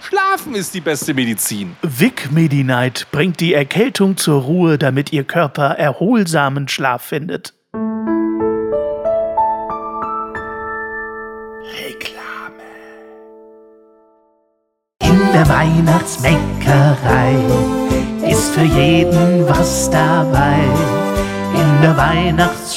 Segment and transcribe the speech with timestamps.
[0.00, 1.76] Schlafen ist die beste Medizin.
[1.82, 7.54] Vic Medi-Night bringt die Erkältung zur Ruhe, damit Ihr Körper erholsamen Schlaf findet.
[11.80, 12.64] Reklame.
[15.02, 17.34] In der Weihnachtsbäckerei
[18.30, 20.58] ist für jeden was dabei.
[21.54, 21.96] In der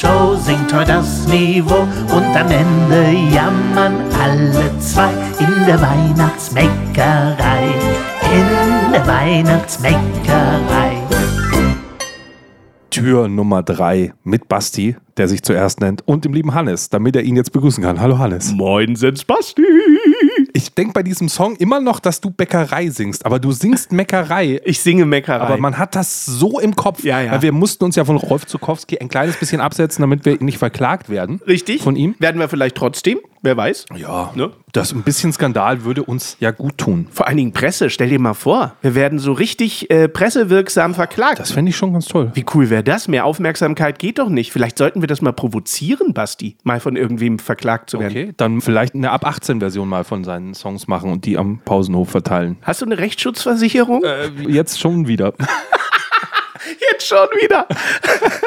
[0.01, 5.11] Weihnachtsshow singt heute das Niveau und am Ende jammern alle zwei.
[5.39, 7.63] In der Weihnachtsbäckerei,
[8.33, 10.97] in der Weihnachtsbäckerei.
[12.89, 17.21] Tür Nummer drei mit Basti, der sich zuerst nennt, und dem lieben Hannes, damit er
[17.21, 18.01] ihn jetzt begrüßen kann.
[18.01, 18.51] Hallo Hannes.
[18.51, 19.63] Moin, sind's Basti.
[20.61, 24.61] Ich denke bei diesem Song immer noch, dass du Bäckerei singst, aber du singst Meckerei.
[24.71, 25.39] Ich singe Meckerei.
[25.39, 27.03] Aber man hat das so im Kopf.
[27.03, 27.31] Ja, ja.
[27.31, 30.59] Weil wir mussten uns ja von Rolf Zukowski ein kleines bisschen absetzen, damit wir nicht
[30.59, 31.41] verklagt werden.
[31.47, 31.81] Richtig.
[31.81, 32.15] Von ihm.
[32.19, 33.85] Werden wir vielleicht trotzdem, wer weiß.
[33.95, 34.51] Ja, ne?
[34.71, 37.07] das ein bisschen Skandal würde uns ja gut tun.
[37.11, 41.39] Vor allen Dingen Presse, stell dir mal vor, wir werden so richtig äh, pressewirksam verklagt.
[41.39, 42.31] Das fände ich schon ganz toll.
[42.33, 43.07] Wie cool wäre das?
[43.07, 44.51] Mehr Aufmerksamkeit geht doch nicht.
[44.51, 48.11] Vielleicht sollten wir das mal provozieren, Basti, mal von irgendwem verklagt zu werden.
[48.11, 51.59] Okay, dann vielleicht eine ab 18 Version mal von seinen Songs machen und die am
[51.63, 52.57] Pausenhof verteilen.
[52.61, 54.03] Hast du eine Rechtsschutzversicherung?
[54.03, 55.33] Äh, jetzt schon wieder.
[57.05, 57.67] Schon wieder.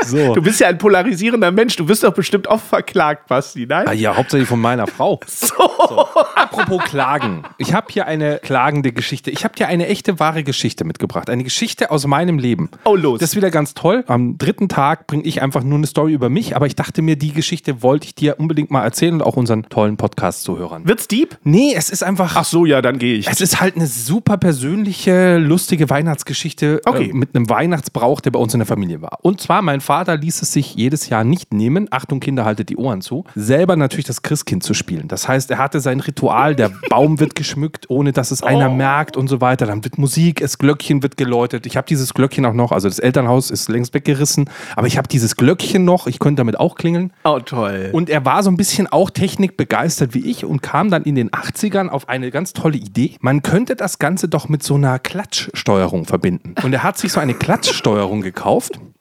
[0.06, 0.34] So.
[0.34, 1.76] Du bist ja ein polarisierender Mensch.
[1.76, 3.88] Du wirst doch bestimmt oft verklagt, Basti, nein?
[3.88, 5.18] Ah, ja, hauptsächlich von meiner Frau.
[5.26, 5.54] So.
[5.56, 6.06] So.
[6.34, 7.42] Apropos Klagen.
[7.56, 9.30] Ich habe hier eine klagende Geschichte.
[9.30, 11.30] Ich habe dir eine echte, wahre Geschichte mitgebracht.
[11.30, 12.68] Eine Geschichte aus meinem Leben.
[12.84, 13.18] Oh, los.
[13.20, 14.04] Das ist wieder ganz toll.
[14.08, 17.16] Am dritten Tag bringe ich einfach nur eine Story über mich, aber ich dachte mir,
[17.16, 20.86] die Geschichte wollte ich dir unbedingt mal erzählen und auch unseren tollen Podcast-Zuhörern.
[20.86, 21.38] Wird's deep?
[21.44, 22.36] Nee, es ist einfach.
[22.36, 23.26] Ach so, ja, dann gehe ich.
[23.26, 27.08] Es ist halt eine super persönliche, lustige Weihnachtsgeschichte Okay.
[27.10, 29.18] äh, mit einem Weihnachtsbrauch, der bei uns in der Familie war.
[29.22, 32.76] Und zwar, mein Vater ließ es sich jedes Jahr nicht nehmen, Achtung Kinder, haltet die
[32.76, 35.08] Ohren zu, selber natürlich das Christkind zu spielen.
[35.08, 39.16] Das heißt, er hatte sein Ritual, der Baum wird geschmückt, ohne dass es einer merkt
[39.16, 39.66] und so weiter.
[39.66, 41.64] Dann wird Musik, das Glöckchen wird geläutet.
[41.64, 45.08] Ich habe dieses Glöckchen auch noch, also das Elternhaus ist längst weggerissen, aber ich habe
[45.08, 47.12] dieses Glöckchen noch, ich könnte damit auch klingeln.
[47.24, 47.90] Oh, toll.
[47.92, 51.30] Und er war so ein bisschen auch technikbegeistert wie ich und kam dann in den
[51.30, 53.16] 80ern auf eine ganz tolle Idee.
[53.20, 56.54] Man könnte das Ganze doch mit so einer Klatschsteuerung verbinden.
[56.62, 58.33] Und er hat sich so eine Klatschsteuerung gekauft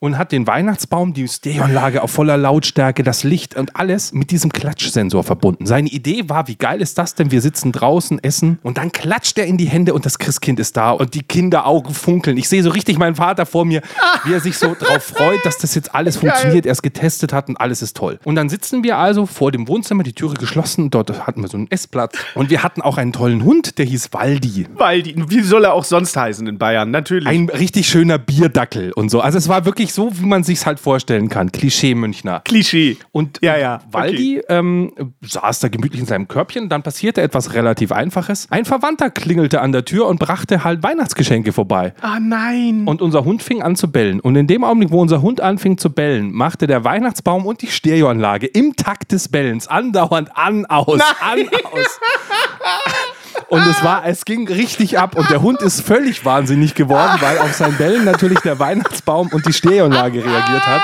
[0.03, 4.51] und hat den Weihnachtsbaum, die Stereoanlage auf voller Lautstärke, das Licht und alles mit diesem
[4.51, 5.65] Klatschsensor verbunden.
[5.65, 7.31] Seine Idee war, wie geil ist das denn?
[7.31, 10.75] Wir sitzen draußen, essen und dann klatscht er in die Hände und das Christkind ist
[10.75, 12.35] da und die Kinderaugen funkeln.
[12.35, 13.81] Ich sehe so richtig meinen Vater vor mir,
[14.25, 17.47] wie er sich so drauf freut, dass das jetzt alles funktioniert, er es getestet hat
[17.47, 18.19] und alles ist toll.
[18.25, 21.55] Und dann sitzen wir also vor dem Wohnzimmer, die Türe geschlossen, dort hatten wir so
[21.55, 24.67] einen Essplatz und wir hatten auch einen tollen Hund, der hieß Waldi.
[24.75, 26.91] Weil die, wie soll er auch sonst heißen in Bayern?
[26.91, 27.25] Natürlich.
[27.25, 29.21] Ein richtig schöner Bierdackel und so.
[29.23, 31.49] Also es war wirklich so, wie man sich's halt vorstellen kann.
[31.49, 32.41] Klischee-Münchner.
[32.43, 32.97] Klischee.
[33.13, 33.79] Und Ja, ja.
[33.89, 34.91] Waldi ähm,
[35.21, 36.67] saß da gemütlich in seinem Körbchen.
[36.67, 38.47] Dann passierte etwas relativ Einfaches.
[38.49, 41.93] Ein Verwandter klingelte an der Tür und brachte halt Weihnachtsgeschenke vorbei.
[42.01, 42.83] Ah, nein.
[42.85, 44.19] Und unser Hund fing an zu bellen.
[44.19, 47.67] Und in dem Augenblick, wo unser Hund anfing zu bellen, machte der Weihnachtsbaum und die
[47.67, 51.99] Stereoanlage im Takt des Bellens andauernd an, aus, an, aus.
[53.47, 57.37] Und es war, es ging richtig ab und der Hund ist völlig wahnsinnig geworden, weil
[57.39, 60.81] auf sein Bellen natürlich der Weihnachtsbaum und die Stereoanlage reagiert hat.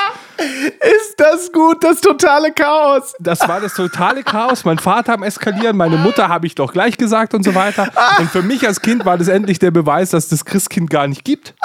[1.19, 3.13] Ist das gut, das totale Chaos.
[3.19, 4.63] Das war das totale Chaos.
[4.63, 7.90] Mein Vater am Eskalieren, meine Mutter habe ich doch gleich gesagt und so weiter.
[8.19, 11.25] Und für mich als Kind war das endlich der Beweis, dass das Christkind gar nicht
[11.25, 11.56] gibt.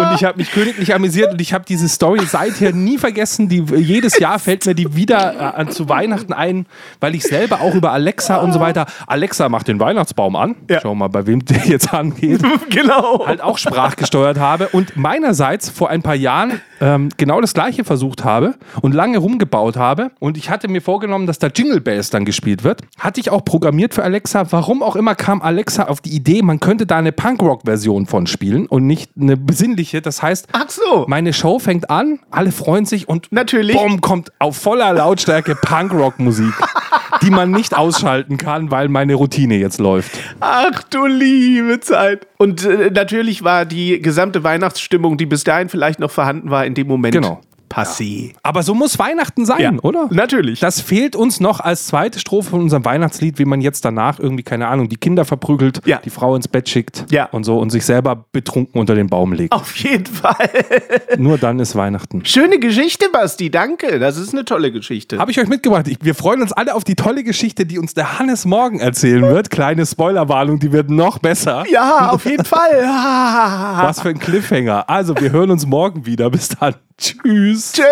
[0.00, 3.48] Und ich habe mich königlich amüsiert und ich habe diese Story seither nie vergessen.
[3.48, 6.66] Die, jedes Jahr fällt mir die wieder äh, zu Weihnachten ein,
[6.98, 8.86] weil ich selber auch über Alexa und so weiter.
[9.06, 10.56] Alexa macht den Weihnachtsbaum an.
[10.68, 10.80] Ja.
[10.82, 13.24] Schau mal, bei wem der jetzt angeht genau.
[13.24, 18.24] halt auch sprachgesteuert habe und meinerseits vor ein paar Jahren ähm, genau das gleiche versucht
[18.24, 18.47] habe
[18.82, 22.64] und lange rumgebaut habe und ich hatte mir vorgenommen, dass da Jingle Bells dann gespielt
[22.64, 22.82] wird.
[22.98, 24.50] Hatte ich auch programmiert für Alexa.
[24.52, 28.66] Warum auch immer kam Alexa auf die Idee, man könnte da eine Punkrock-Version von spielen
[28.66, 30.00] und nicht eine besinnliche.
[30.02, 31.04] Das heißt, Ach so.
[31.08, 33.76] meine Show fängt an, alle freuen sich und Natürlich.
[33.76, 36.52] bumm, kommt auf voller Lautstärke Punkrock-Musik,
[37.22, 40.10] die man nicht ausschalten kann, weil meine Routine jetzt läuft.
[40.40, 42.26] Ach du liebe Zeit.
[42.38, 46.74] Und äh, natürlich war die gesamte Weihnachtsstimmung, die bis dahin vielleicht noch vorhanden war, in
[46.74, 47.40] dem Moment Genau.
[47.68, 48.32] Passé.
[48.42, 50.08] Aber so muss Weihnachten sein, Ja, oder?
[50.10, 50.60] natürlich.
[50.60, 54.42] Das fehlt uns noch als zweite Strophe von unserem Weihnachtslied, wie man jetzt danach irgendwie,
[54.42, 55.98] keine Ahnung, die Kinder verprügelt, Ja.
[56.04, 57.26] die Frau ins Bett schickt Ja.
[57.26, 59.52] und so und sich selber betrunken unter den Baum legt.
[59.52, 60.36] Auf jeden Fall.
[61.18, 62.24] Nur dann ist Weihnachten.
[62.24, 63.50] Schöne Geschichte, Basti.
[63.50, 63.98] Danke.
[63.98, 65.18] Das ist eine tolle Geschichte.
[65.18, 65.88] Habe ich euch mitgebracht.
[65.88, 69.22] Ich, wir freuen uns alle auf die tolle Geschichte, die uns der Hannes morgen erzählen
[69.22, 69.50] wird.
[69.50, 71.64] Kleine Spoilerwarnung, die wird noch besser.
[71.70, 72.82] Ja, auf jeden Fall.
[73.82, 74.88] Was für ein Cliffhanger.
[74.88, 76.30] Also, wir hören uns morgen wieder.
[76.30, 76.74] Bis dann.
[77.00, 77.72] Tschüss.
[77.72, 77.82] Tschö.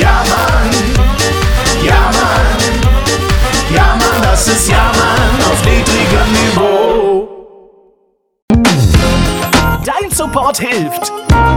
[0.00, 0.70] Ja, Mann.
[1.84, 2.46] Ja, Mann.
[3.74, 7.28] Ja, Mann, das ist Ja, Mann auf niedrigem Niveau.
[9.84, 11.12] Dein Support hilft.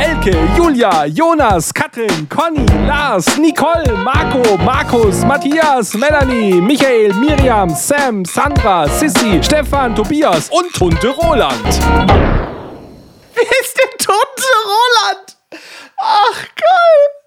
[0.00, 8.86] Elke, Julia, Jonas, Katrin, Conny, Lars, Nicole, Marco, Markus, Matthias, Melanie, Michael, Miriam, Sam, Sandra,
[8.88, 11.64] Sissy, Stefan, Tobias und Tunte Roland.
[13.34, 15.36] Wer ist denn Tunte Roland?
[15.98, 17.21] Ach, geil.